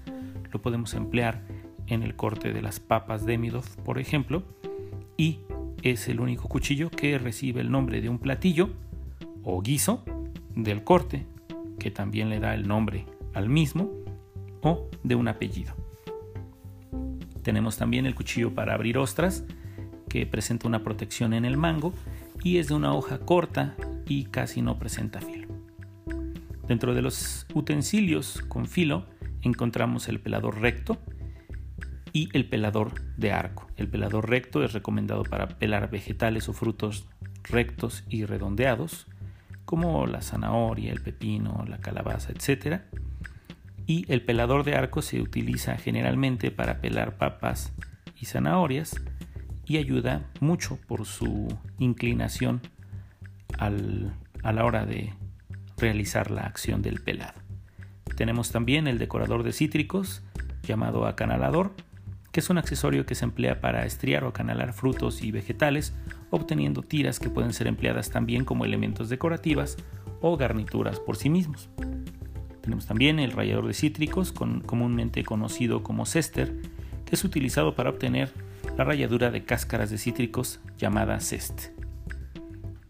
Lo 0.52 0.60
podemos 0.60 0.94
emplear 0.94 1.42
en 1.86 2.02
el 2.02 2.14
corte 2.16 2.52
de 2.52 2.62
las 2.62 2.80
papas 2.80 3.24
Demidov, 3.24 3.64
por 3.84 3.98
ejemplo, 3.98 4.42
y 5.16 5.40
es 5.82 6.08
el 6.08 6.20
único 6.20 6.48
cuchillo 6.48 6.90
que 6.90 7.18
recibe 7.18 7.60
el 7.60 7.70
nombre 7.70 8.00
de 8.00 8.08
un 8.08 8.18
platillo 8.18 8.70
o 9.42 9.60
guiso 9.62 10.04
del 10.54 10.84
corte, 10.84 11.26
que 11.78 11.90
también 11.90 12.28
le 12.28 12.40
da 12.40 12.54
el 12.54 12.68
nombre 12.68 13.06
al 13.34 13.48
mismo, 13.48 13.90
o 14.62 14.88
de 15.02 15.14
un 15.14 15.28
apellido. 15.28 15.74
Tenemos 17.42 17.76
también 17.76 18.06
el 18.06 18.14
cuchillo 18.14 18.54
para 18.54 18.74
abrir 18.74 18.98
ostras, 18.98 19.44
que 20.08 20.26
presenta 20.26 20.68
una 20.68 20.84
protección 20.84 21.32
en 21.32 21.44
el 21.44 21.56
mango 21.56 21.92
y 22.42 22.58
es 22.58 22.68
de 22.68 22.74
una 22.74 22.92
hoja 22.92 23.18
corta 23.18 23.76
y 24.06 24.24
casi 24.24 24.62
no 24.62 24.78
presenta 24.78 25.20
filo. 25.20 25.48
Dentro 26.66 26.94
de 26.94 27.02
los 27.02 27.46
utensilios 27.54 28.42
con 28.48 28.66
filo 28.66 29.06
encontramos 29.42 30.08
el 30.08 30.20
pelador 30.20 30.60
recto 30.60 30.98
y 32.12 32.28
el 32.32 32.48
pelador 32.48 33.00
de 33.16 33.32
arco. 33.32 33.68
El 33.76 33.88
pelador 33.88 34.28
recto 34.28 34.64
es 34.64 34.72
recomendado 34.72 35.22
para 35.22 35.48
pelar 35.48 35.90
vegetales 35.90 36.48
o 36.48 36.52
frutos 36.52 37.08
rectos 37.44 38.04
y 38.08 38.24
redondeados, 38.24 39.06
como 39.64 40.06
la 40.06 40.22
zanahoria, 40.22 40.92
el 40.92 41.02
pepino, 41.02 41.64
la 41.66 41.78
calabaza, 41.78 42.32
etc. 42.32 42.82
Y 43.86 44.10
el 44.12 44.22
pelador 44.22 44.64
de 44.64 44.74
arco 44.74 45.02
se 45.02 45.20
utiliza 45.20 45.76
generalmente 45.76 46.50
para 46.50 46.80
pelar 46.80 47.16
papas 47.16 47.72
y 48.20 48.26
zanahorias 48.26 48.94
y 49.66 49.76
ayuda 49.76 50.30
mucho 50.40 50.78
por 50.86 51.06
su 51.06 51.48
inclinación 51.78 52.60
a 53.58 53.70
la 53.70 54.64
hora 54.64 54.84
de 54.86 55.14
realizar 55.76 56.30
la 56.30 56.42
acción 56.42 56.82
del 56.82 57.00
pelado. 57.00 57.40
Tenemos 58.16 58.50
también 58.50 58.86
el 58.86 58.98
decorador 58.98 59.42
de 59.42 59.52
cítricos 59.52 60.22
llamado 60.62 61.06
acanalador, 61.06 61.72
que 62.30 62.40
es 62.40 62.50
un 62.50 62.58
accesorio 62.58 63.04
que 63.04 63.14
se 63.14 63.24
emplea 63.24 63.60
para 63.60 63.84
estriar 63.84 64.24
o 64.24 64.28
acanalar 64.28 64.72
frutos 64.72 65.22
y 65.22 65.32
vegetales, 65.32 65.94
obteniendo 66.30 66.82
tiras 66.82 67.20
que 67.20 67.30
pueden 67.30 67.52
ser 67.52 67.66
empleadas 67.66 68.10
también 68.10 68.44
como 68.44 68.64
elementos 68.64 69.08
decorativas 69.08 69.76
o 70.20 70.36
garnituras 70.36 70.98
por 70.98 71.16
sí 71.16 71.28
mismos. 71.28 71.68
Tenemos 72.62 72.86
también 72.86 73.18
el 73.18 73.32
rallador 73.32 73.66
de 73.66 73.74
cítricos, 73.74 74.32
comúnmente 74.32 75.24
conocido 75.24 75.82
como 75.82 76.06
cester, 76.06 76.54
que 77.04 77.16
es 77.16 77.24
utilizado 77.24 77.74
para 77.74 77.90
obtener 77.90 78.32
la 78.76 78.84
ralladura 78.84 79.30
de 79.30 79.44
cáscaras 79.44 79.90
de 79.90 79.98
cítricos 79.98 80.60
llamada 80.78 81.20
cest. 81.20 81.68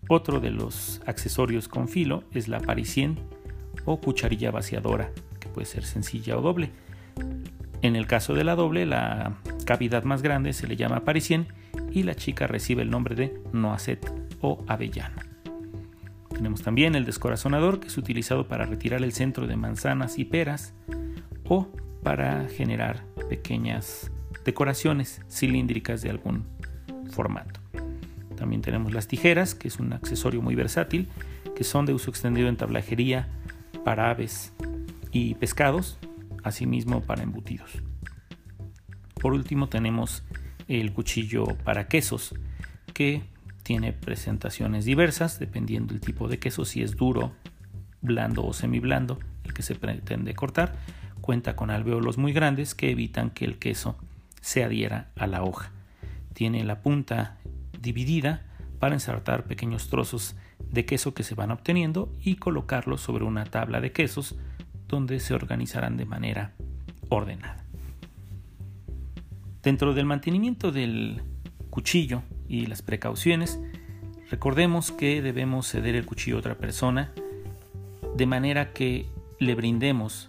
Otro 0.09 0.41
de 0.41 0.51
los 0.51 1.01
accesorios 1.07 1.69
con 1.69 1.89
filo 1.89 2.25
es 2.33 2.49
la 2.49 2.61
parisien 2.61 3.19
o 3.85 4.01
cucharilla 4.01 4.51
vaciadora, 4.51 5.11
que 5.41 5.49
puede 5.49 5.67
ser 5.67 5.85
sencilla 5.85 6.37
o 6.37 6.43
doble. 6.43 6.71
En 7.83 7.97
el 7.97 8.07
caso 8.07 8.35
de 8.35 8.45
la 8.45 8.55
doble, 8.55 8.87
la 8.87 9.39
cavidad 9.65 10.05
más 10.05 10.23
grande 10.23 10.53
se 10.53 10.67
le 10.67 10.77
llama 10.77 11.01
parisien 11.01 11.49
y 11.91 12.03
la 12.03 12.15
chica 12.15 12.47
recibe 12.47 12.83
el 12.83 12.91
nombre 12.91 13.15
de 13.15 13.41
noisette 13.53 14.11
o 14.41 14.65
avellana. 14.67 15.27
Tenemos 16.31 16.63
también 16.63 16.95
el 16.95 17.05
descorazonador 17.05 17.81
que 17.81 17.89
es 17.89 17.99
utilizado 17.99 18.49
para 18.49 18.67
retirar 18.67 19.03
el 19.03 19.13
centro 19.13 19.47
de 19.47 19.57
manzanas 19.57 20.19
y 20.19 20.25
peras 20.25 20.75
o 21.49 21.69
para 22.03 22.49
generar 22.49 23.05
pequeñas 23.29 24.11
decoraciones 24.45 25.23
cilíndricas 25.29 26.03
de 26.03 26.11
algún 26.11 26.45
formato. 27.11 27.61
También 28.37 28.63
tenemos 28.63 28.93
las 28.93 29.07
tijeras, 29.07 29.55
que 29.55 29.69
es 29.69 29.79
un 29.79 29.93
accesorio 29.93 30.43
muy 30.43 30.55
versátil, 30.55 31.09
que 31.55 31.65
son 31.65 31.87
de 31.87 31.93
uso 31.93 32.11
extendido 32.11 32.49
en 32.49 32.57
tablajería 32.57 33.29
para 33.85 34.11
aves 34.11 34.53
y 35.13 35.35
pescados, 35.35 35.99
asimismo 36.43 37.03
para 37.03 37.23
embutidos. 37.23 37.71
Por 39.15 39.35
último 39.35 39.69
tenemos 39.69 40.25
el 40.67 40.93
cuchillo 40.93 41.45
para 41.65 41.87
quesos, 41.87 42.35
que 42.93 43.23
tiene 43.63 43.93
presentaciones 43.93 44.85
diversas 44.85 45.39
dependiendo 45.39 45.93
del 45.93 46.01
tipo 46.01 46.29
de 46.29 46.39
queso, 46.39 46.65
si 46.65 46.83
es 46.83 46.97
duro, 46.97 47.33
blando 48.01 48.45
o 48.45 48.53
semiblando, 48.53 49.19
el 49.45 49.55
que 49.55 49.63
se 49.63 49.75
pretende 49.75 50.35
cortar. 50.35 50.75
Cuenta 51.21 51.55
con 51.55 51.71
alveolos 51.71 52.19
muy 52.19 52.33
grandes 52.33 52.75
que 52.75 52.91
evitan 52.91 53.31
que 53.31 53.45
el 53.45 53.59
queso 53.59 53.97
se 54.43 54.63
adhiera 54.63 55.09
a 55.17 55.27
la 55.27 55.43
hoja. 55.43 55.71
Tiene 56.35 56.63
la 56.65 56.83
punta 56.83 57.39
dividida 57.81 58.43
para 58.79 58.95
ensartar 58.95 59.45
pequeños 59.45 59.89
trozos 59.89 60.37
de 60.71 60.85
queso 60.85 61.15
que 61.15 61.23
se 61.23 61.35
van 61.35 61.51
obteniendo 61.51 62.13
y 62.23 62.37
colocarlos 62.37 63.01
sobre 63.01 63.25
una 63.25 63.45
tabla 63.45 63.81
de 63.81 63.93
quesos 63.93 64.37
donde 64.89 65.21
se 65.21 65.35
organizarán 65.35 65.97
de 65.97 66.05
manera 66.05 66.53
ordenada. 67.09 67.65
Dentro 69.63 69.95
del 69.95 70.05
mantenimiento 70.05 70.73
del 70.73 71.23
cuchillo 71.71 72.23
y 72.49 72.67
las 72.67 72.83
precauciones, 72.83 73.61
recordemos 74.31 74.91
que 74.91 75.23
debemos 75.23 75.69
ceder 75.69 75.95
el 75.95 76.05
cuchillo 76.05 76.37
a 76.37 76.41
otra 76.41 76.59
persona 76.59 77.13
de 78.17 78.27
manera 78.27 78.73
que 78.73 79.07
le 79.39 79.55
brindemos 79.55 80.29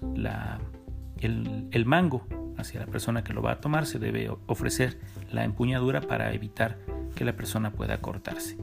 el, 1.20 1.68
el 1.72 1.86
mango 1.86 2.28
hacia 2.58 2.80
la 2.80 2.86
persona 2.86 3.24
que 3.24 3.34
lo 3.34 3.42
va 3.42 3.54
a 3.54 3.62
tomar, 3.62 3.86
se 3.86 4.00
debe 4.00 4.30
ofrecer 4.48 4.98
la 5.32 5.44
empuñadura 5.44 6.02
para 6.02 6.34
evitar 6.34 6.78
que 7.16 7.26
la 7.26 7.36
persona 7.36 7.72
pueda 7.72 8.00
cortarse. 8.00 8.58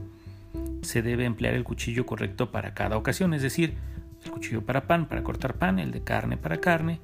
Se 0.81 1.01
debe 1.01 1.25
emplear 1.25 1.53
el 1.53 1.63
cuchillo 1.63 2.05
correcto 2.05 2.51
para 2.51 2.73
cada 2.73 2.97
ocasión, 2.97 3.33
es 3.33 3.41
decir, 3.41 3.75
el 4.23 4.31
cuchillo 4.31 4.65
para 4.65 4.87
pan 4.87 5.07
para 5.07 5.23
cortar 5.23 5.55
pan, 5.55 5.79
el 5.79 5.91
de 5.91 6.03
carne 6.03 6.37
para 6.37 6.57
carne, 6.57 6.99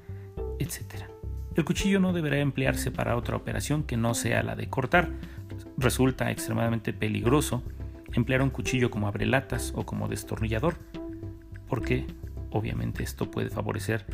etc. 0.58 1.04
El 1.54 1.64
cuchillo 1.64 2.00
no 2.00 2.12
deberá 2.12 2.38
emplearse 2.38 2.90
para 2.90 3.16
otra 3.16 3.36
operación 3.36 3.82
que 3.82 3.96
no 3.96 4.14
sea 4.14 4.42
la 4.42 4.54
de 4.54 4.68
cortar. 4.68 5.10
Resulta 5.76 6.30
extremadamente 6.30 6.92
peligroso 6.92 7.62
emplear 8.12 8.42
un 8.42 8.50
cuchillo 8.50 8.90
como 8.90 9.08
abrelatas 9.08 9.72
o 9.74 9.84
como 9.84 10.08
destornillador, 10.08 10.76
porque 11.68 12.06
obviamente 12.50 13.02
esto 13.02 13.30
puede 13.30 13.50
favorecer 13.50 14.06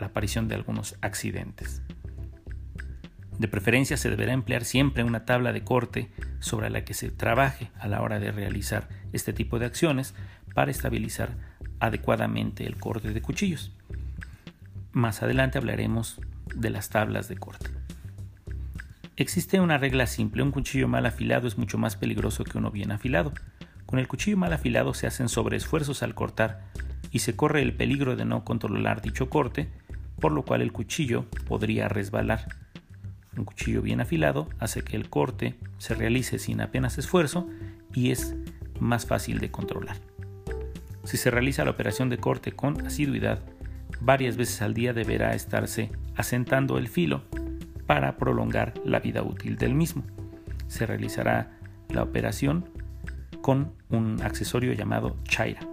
la 0.00 0.06
aparición 0.06 0.48
de 0.48 0.54
algunos 0.54 0.96
accidentes. 1.00 1.82
De 3.42 3.48
preferencia 3.48 3.96
se 3.96 4.08
deberá 4.08 4.32
emplear 4.34 4.64
siempre 4.64 5.02
una 5.02 5.24
tabla 5.24 5.52
de 5.52 5.64
corte 5.64 6.12
sobre 6.38 6.70
la 6.70 6.84
que 6.84 6.94
se 6.94 7.10
trabaje 7.10 7.72
a 7.80 7.88
la 7.88 8.00
hora 8.00 8.20
de 8.20 8.30
realizar 8.30 8.88
este 9.12 9.32
tipo 9.32 9.58
de 9.58 9.66
acciones 9.66 10.14
para 10.54 10.70
estabilizar 10.70 11.34
adecuadamente 11.80 12.64
el 12.64 12.76
corte 12.76 13.12
de 13.12 13.20
cuchillos. 13.20 13.72
Más 14.92 15.24
adelante 15.24 15.58
hablaremos 15.58 16.20
de 16.54 16.70
las 16.70 16.88
tablas 16.88 17.26
de 17.26 17.36
corte. 17.36 17.66
Existe 19.16 19.58
una 19.58 19.76
regla 19.76 20.06
simple, 20.06 20.44
un 20.44 20.52
cuchillo 20.52 20.86
mal 20.86 21.04
afilado 21.04 21.48
es 21.48 21.58
mucho 21.58 21.78
más 21.78 21.96
peligroso 21.96 22.44
que 22.44 22.58
uno 22.58 22.70
bien 22.70 22.92
afilado. 22.92 23.32
Con 23.86 23.98
el 23.98 24.06
cuchillo 24.06 24.36
mal 24.36 24.52
afilado 24.52 24.94
se 24.94 25.08
hacen 25.08 25.28
sobreesfuerzos 25.28 26.04
al 26.04 26.14
cortar 26.14 26.60
y 27.10 27.18
se 27.18 27.34
corre 27.34 27.62
el 27.62 27.74
peligro 27.74 28.14
de 28.14 28.24
no 28.24 28.44
controlar 28.44 29.02
dicho 29.02 29.28
corte, 29.28 29.68
por 30.20 30.30
lo 30.30 30.44
cual 30.44 30.62
el 30.62 30.70
cuchillo 30.70 31.26
podría 31.48 31.88
resbalar 31.88 32.61
Un 33.36 33.44
cuchillo 33.44 33.82
bien 33.82 34.00
afilado 34.00 34.48
hace 34.58 34.82
que 34.82 34.96
el 34.96 35.08
corte 35.08 35.54
se 35.78 35.94
realice 35.94 36.38
sin 36.38 36.60
apenas 36.60 36.98
esfuerzo 36.98 37.48
y 37.94 38.10
es 38.10 38.34
más 38.78 39.06
fácil 39.06 39.38
de 39.38 39.50
controlar. 39.50 39.96
Si 41.04 41.16
se 41.16 41.30
realiza 41.30 41.64
la 41.64 41.70
operación 41.70 42.08
de 42.08 42.18
corte 42.18 42.52
con 42.52 42.86
asiduidad, 42.86 43.40
varias 44.00 44.36
veces 44.36 44.62
al 44.62 44.74
día 44.74 44.92
deberá 44.92 45.34
estarse 45.34 45.90
asentando 46.16 46.78
el 46.78 46.88
filo 46.88 47.22
para 47.86 48.16
prolongar 48.16 48.74
la 48.84 49.00
vida 49.00 49.22
útil 49.22 49.56
del 49.56 49.74
mismo. 49.74 50.04
Se 50.68 50.86
realizará 50.86 51.58
la 51.88 52.02
operación 52.02 52.68
con 53.40 53.72
un 53.90 54.22
accesorio 54.22 54.72
llamado 54.72 55.16
chaira. 55.24 55.66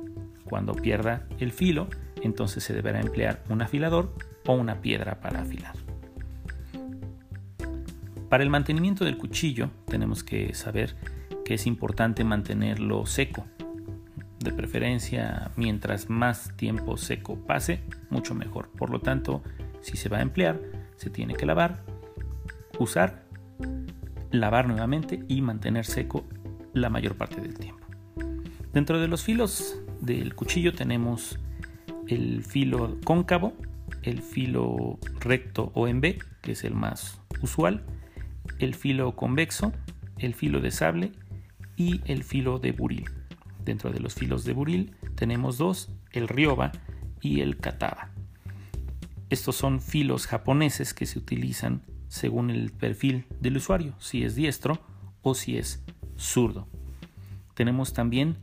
Cuando 0.46 0.74
pierda 0.74 1.28
el 1.39 1.51
filo, 1.51 1.88
entonces 2.24 2.63
se 2.63 2.74
deberá 2.74 3.00
emplear 3.00 3.44
un 3.50 3.62
afilador 3.62 4.13
o 4.46 4.54
una 4.54 4.82
piedra 4.82 5.20
para 5.22 5.42
afilar. 5.42 5.88
Para 8.29 8.43
el 8.43 8.51
mantenimiento 8.51 9.05
del 9.05 9.17
cuchillo 9.17 9.71
tenemos 9.86 10.24
que 10.24 10.53
saber 10.53 10.95
que 11.43 11.55
es 11.55 11.65
importante 11.65 12.24
mantenerlo 12.24 13.07
seco. 13.07 13.45
De 14.39 14.53
preferencia, 14.53 15.51
mientras 15.55 16.09
más 16.09 16.55
tiempo 16.55 16.95
seco 16.95 17.38
pase, 17.45 17.81
mucho 18.12 18.36
mejor. 18.36 18.69
Por 18.69 18.91
lo 18.91 19.01
tanto, 19.01 19.41
si 19.81 19.98
se 19.98 20.09
va 20.09 20.19
a 20.19 20.21
emplear, 20.21 20.62
se 20.95 21.09
tiene 21.09 21.33
que 21.33 21.48
lavar, 21.48 21.83
usar, 22.77 23.25
lavar 24.31 24.67
nuevamente 24.67 25.24
y 25.27 25.41
mantener 25.41 25.86
seco 25.86 26.24
la 26.74 26.89
mayor 26.89 27.15
parte 27.15 27.41
del 27.41 27.55
tiempo. 27.55 27.88
Dentro 28.71 29.01
de 29.01 29.07
los 29.07 29.24
filos 29.24 29.81
del 30.01 30.36
cuchillo 30.36 30.74
tenemos 30.74 31.39
el 32.07 32.43
filo 32.43 32.98
cóncavo, 33.03 33.53
el 34.03 34.21
filo 34.21 35.00
recto 35.19 35.71
o 35.74 35.88
en 35.88 36.00
B, 36.00 36.19
que 36.41 36.51
es 36.51 36.63
el 36.63 36.75
más 36.75 37.19
usual, 37.41 37.83
el 38.60 38.75
filo 38.75 39.15
convexo, 39.15 39.74
el 40.17 40.34
filo 40.34 40.60
de 40.62 40.72
sable 40.72 41.12
y 41.75 42.01
el 42.05 42.24
filo 42.24 42.60
de 42.60 42.72
buril. 42.72 43.10
Dentro 43.63 43.91
de 43.91 44.00
los 44.00 44.15
filos 44.15 44.43
de 44.43 44.53
buril 44.53 44.96
tenemos 45.15 45.58
dos, 45.58 45.91
el 46.12 46.27
ryoba 46.27 46.72
y 47.22 47.41
el 47.41 47.58
kataba. 47.58 48.12
Estos 49.29 49.55
son 49.55 49.79
filos 49.79 50.25
japoneses 50.25 50.93
que 50.93 51.05
se 51.05 51.19
utilizan 51.19 51.84
según 52.08 52.50
el 52.50 52.72
perfil 52.72 53.25
del 53.39 53.58
usuario, 53.58 53.93
si 54.00 54.24
es 54.24 54.36
diestro 54.36 54.79
o 55.22 55.36
si 55.36 55.58
es 55.58 55.84
zurdo. 56.17 56.67
Tenemos 57.53 57.93
también 57.93 58.38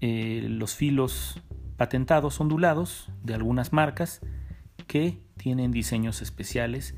eh, 0.00 0.46
los 0.48 0.74
filos 0.74 1.40
patentados 1.76 2.40
ondulados 2.40 3.10
de 3.22 3.34
algunas 3.34 3.72
marcas 3.72 4.20
que 4.86 5.18
tienen 5.36 5.70
diseños 5.70 6.20
especiales 6.20 6.94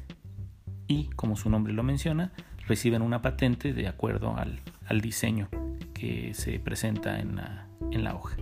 y, 0.93 1.11
como 1.17 1.37
su 1.37 1.49
nombre 1.49 1.73
lo 1.73 1.83
menciona, 1.83 2.33
reciben 2.67 3.03
una 3.03 3.23
patente 3.23 3.73
de 3.73 3.89
acuerdo 3.89 4.37
al, 4.37 5.01
diseño 5.01 5.49
que 5.95 6.35
se 6.35 6.59
presenta 6.59 7.19
en 7.19 7.37
la, 7.37 7.67
en 7.91 8.05
la 8.05 8.15
hoja. 8.15 8.37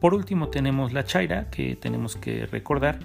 Por 0.00 0.14
último 0.14 0.48
tenemos 0.48 0.92
la 0.92 1.04
chaira 1.04 1.50
que 1.50 1.74
tenemos 1.74 2.14
que 2.14 2.46
recordar 2.46 3.00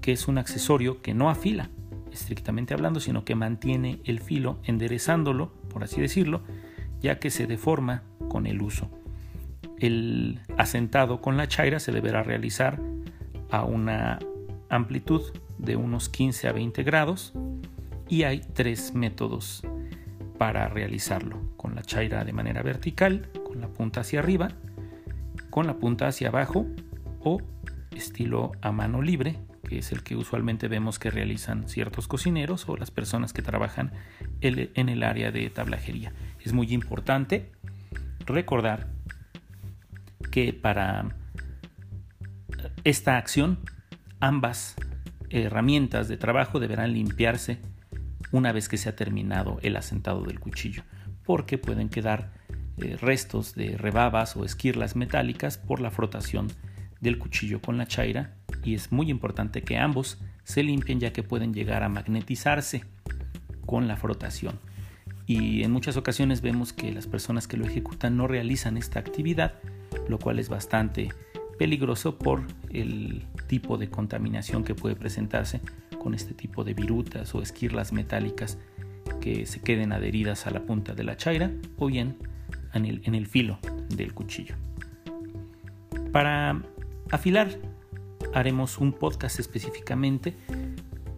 que 0.00 0.12
es 0.12 0.26
un 0.26 0.38
accesorio 0.38 1.02
que 1.02 1.12
no 1.12 1.28
afila, 1.28 1.68
estrictamente 2.10 2.72
hablando, 2.72 2.98
sino 2.98 3.24
que 3.26 3.34
mantiene 3.34 4.00
el 4.04 4.20
filo 4.20 4.58
enderezándolo, 4.64 5.52
por 5.68 5.84
así 5.84 6.00
decirlo, 6.00 6.40
ya 7.00 7.18
que 7.18 7.30
se 7.30 7.46
deforma 7.46 8.02
con 8.30 8.46
el 8.46 8.62
uso. 8.62 8.88
El 9.78 10.40
asentado 10.56 11.20
con 11.20 11.36
la 11.36 11.46
chaira 11.46 11.78
se 11.78 11.92
deberá 11.92 12.22
realizar 12.22 12.80
a 13.50 13.64
una 13.64 14.18
amplitud 14.70 15.22
de 15.58 15.76
unos 15.76 16.08
15 16.08 16.48
a 16.48 16.52
20 16.52 16.82
grados 16.84 17.34
y 18.10 18.24
hay 18.24 18.40
tres 18.40 18.92
métodos 18.92 19.62
para 20.36 20.68
realizarlo. 20.68 21.40
Con 21.56 21.76
la 21.76 21.82
chaira 21.82 22.24
de 22.24 22.32
manera 22.32 22.62
vertical, 22.62 23.30
con 23.44 23.60
la 23.60 23.68
punta 23.68 24.00
hacia 24.00 24.18
arriba, 24.18 24.48
con 25.48 25.66
la 25.66 25.78
punta 25.78 26.08
hacia 26.08 26.28
abajo 26.28 26.66
o 27.20 27.40
estilo 27.92 28.52
a 28.60 28.72
mano 28.72 29.00
libre, 29.00 29.38
que 29.68 29.78
es 29.78 29.92
el 29.92 30.02
que 30.02 30.16
usualmente 30.16 30.66
vemos 30.66 30.98
que 30.98 31.10
realizan 31.10 31.68
ciertos 31.68 32.08
cocineros 32.08 32.68
o 32.68 32.76
las 32.76 32.90
personas 32.90 33.32
que 33.32 33.42
trabajan 33.42 33.92
en 34.40 34.88
el 34.88 35.02
área 35.04 35.30
de 35.30 35.48
tablajería. 35.48 36.12
Es 36.40 36.52
muy 36.52 36.72
importante 36.72 37.52
recordar 38.26 38.88
que 40.32 40.52
para 40.52 41.14
esta 42.82 43.18
acción 43.18 43.60
ambas 44.18 44.74
herramientas 45.28 46.08
de 46.08 46.16
trabajo 46.16 46.58
deberán 46.58 46.92
limpiarse 46.92 47.60
una 48.32 48.52
vez 48.52 48.68
que 48.68 48.76
se 48.76 48.88
ha 48.88 48.96
terminado 48.96 49.58
el 49.62 49.76
asentado 49.76 50.22
del 50.22 50.40
cuchillo, 50.40 50.82
porque 51.24 51.58
pueden 51.58 51.88
quedar 51.88 52.32
eh, 52.78 52.96
restos 53.00 53.54
de 53.54 53.76
rebabas 53.76 54.36
o 54.36 54.44
esquirlas 54.44 54.96
metálicas 54.96 55.58
por 55.58 55.80
la 55.80 55.90
frotación 55.90 56.48
del 57.00 57.18
cuchillo 57.18 57.60
con 57.60 57.78
la 57.78 57.86
chaira 57.86 58.34
y 58.62 58.74
es 58.74 58.92
muy 58.92 59.10
importante 59.10 59.62
que 59.62 59.78
ambos 59.78 60.18
se 60.44 60.62
limpien 60.62 61.00
ya 61.00 61.12
que 61.12 61.22
pueden 61.22 61.54
llegar 61.54 61.82
a 61.82 61.88
magnetizarse 61.88 62.84
con 63.66 63.88
la 63.88 63.96
frotación. 63.96 64.60
Y 65.26 65.62
en 65.62 65.70
muchas 65.70 65.96
ocasiones 65.96 66.40
vemos 66.40 66.72
que 66.72 66.92
las 66.92 67.06
personas 67.06 67.46
que 67.46 67.56
lo 67.56 67.64
ejecutan 67.64 68.16
no 68.16 68.26
realizan 68.26 68.76
esta 68.76 68.98
actividad, 68.98 69.54
lo 70.08 70.18
cual 70.18 70.38
es 70.38 70.48
bastante 70.48 71.10
peligroso 71.58 72.18
por 72.18 72.42
el 72.70 73.26
tipo 73.46 73.78
de 73.78 73.90
contaminación 73.90 74.64
que 74.64 74.74
puede 74.74 74.96
presentarse 74.96 75.60
con 76.00 76.14
este 76.14 76.34
tipo 76.34 76.64
de 76.64 76.74
virutas 76.74 77.32
o 77.36 77.42
esquirlas 77.42 77.92
metálicas 77.92 78.58
que 79.20 79.46
se 79.46 79.60
queden 79.60 79.92
adheridas 79.92 80.48
a 80.48 80.50
la 80.50 80.62
punta 80.62 80.94
de 80.94 81.04
la 81.04 81.16
chaira 81.16 81.52
o 81.78 81.86
bien 81.86 82.16
en 82.74 82.86
el, 82.86 83.02
en 83.04 83.14
el 83.14 83.28
filo 83.28 83.60
del 83.88 84.12
cuchillo. 84.12 84.56
Para 86.10 86.60
afilar 87.12 87.56
haremos 88.34 88.78
un 88.78 88.92
podcast 88.92 89.38
específicamente 89.38 90.34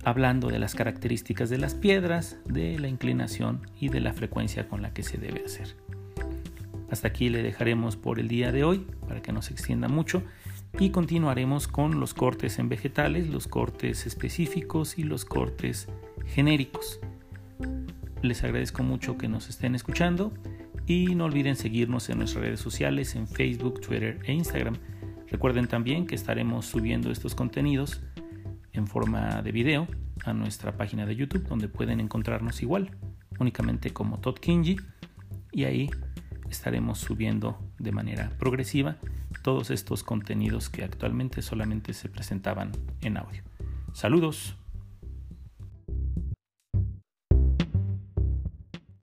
hablando 0.05 0.49
de 0.49 0.59
las 0.59 0.75
características 0.75 1.49
de 1.49 1.59
las 1.59 1.75
piedras, 1.75 2.37
de 2.45 2.79
la 2.79 2.89
inclinación 2.89 3.67
y 3.79 3.89
de 3.89 4.01
la 4.01 4.13
frecuencia 4.13 4.69
con 4.69 4.83
la 4.83 4.93
que 4.93 5.03
se 5.03 5.17
debe 5.17 5.45
hacer. 5.45 5.77
Hasta 6.91 7.09
aquí 7.09 7.31
le 7.31 7.43
dejaremos 7.43 7.97
por 7.97 8.19
el 8.19 8.29
día 8.29 8.53
de 8.53 8.65
hoy 8.65 8.87
para 9.09 9.23
que 9.23 9.33
no 9.33 9.41
se 9.41 9.55
extienda 9.55 9.89
mucho 9.89 10.23
y 10.79 10.91
continuaremos 10.91 11.69
con 11.69 12.01
los 12.01 12.15
cortes 12.15 12.59
en 12.59 12.69
vegetales, 12.69 13.29
los 13.29 13.47
cortes 13.47 14.07
específicos 14.07 14.99
y 14.99 15.05
los 15.05 15.25
cortes 15.25 15.89
genéricos. 16.27 17.01
Les 18.23 18.43
agradezco 18.45 18.83
mucho 18.83 19.19
que 19.19 19.29
nos 19.29 19.49
estén 19.49 19.75
escuchando 19.75 20.33
y 20.87 21.15
no 21.15 21.27
olviden 21.27 21.57
seguirnos 21.57 22.09
en 22.09 22.19
nuestras 22.19 22.45
redes 22.45 22.61
sociales 22.61 23.15
en 23.15 23.29
Facebook, 23.29 23.81
Twitter 23.81 24.21
e 24.25 24.33
Instagram. 24.33 24.75
Recuerden 25.31 25.67
también 25.67 26.07
que 26.07 26.15
estaremos 26.15 26.67
subiendo 26.67 27.11
estos 27.11 27.35
contenidos 27.35 28.03
en 28.73 28.87
forma 28.87 29.43
de 29.43 29.53
video 29.53 29.87
a 30.25 30.33
nuestra 30.33 30.77
página 30.77 31.07
de 31.07 31.17
YouTube 31.17 31.47
donde 31.47 31.69
pueden 31.69 32.01
encontrarnos 32.01 32.63
igual, 32.63 32.91
únicamente 33.39 33.93
como 33.93 34.21
Todd 34.21 34.39
Kinji 34.39 34.77
y 35.53 35.65
ahí 35.65 35.91
estaremos 36.49 36.99
subiendo 36.99 37.59
de 37.79 37.93
manera 37.93 38.31
progresiva 38.39 38.99
todos 39.33 39.71
estos 39.71 40.03
contenidos 40.03 40.69
que 40.69 40.85
actualmente 40.85 41.43
solamente 41.43 41.93
se 41.95 42.09
presentaban 42.09 42.73
en 43.01 43.17
audio. 43.17 43.43
Saludos. 43.93 44.57